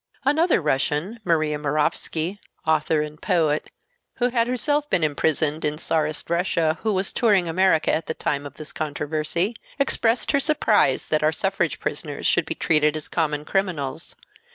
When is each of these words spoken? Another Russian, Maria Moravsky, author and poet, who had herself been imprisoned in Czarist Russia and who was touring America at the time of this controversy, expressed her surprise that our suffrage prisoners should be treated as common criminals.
Another 0.25 0.59
Russian, 0.63 1.19
Maria 1.23 1.59
Moravsky, 1.59 2.39
author 2.65 3.01
and 3.03 3.21
poet, 3.21 3.69
who 4.15 4.29
had 4.29 4.47
herself 4.47 4.89
been 4.89 5.03
imprisoned 5.03 5.63
in 5.63 5.77
Czarist 5.77 6.27
Russia 6.27 6.69
and 6.69 6.77
who 6.79 6.91
was 6.91 7.13
touring 7.13 7.47
America 7.47 7.93
at 7.93 8.07
the 8.07 8.15
time 8.15 8.47
of 8.47 8.55
this 8.55 8.71
controversy, 8.73 9.55
expressed 9.77 10.31
her 10.31 10.39
surprise 10.39 11.09
that 11.09 11.21
our 11.21 11.31
suffrage 11.31 11.79
prisoners 11.79 12.25
should 12.25 12.47
be 12.47 12.55
treated 12.55 12.97
as 12.97 13.07
common 13.07 13.45
criminals. 13.45 14.15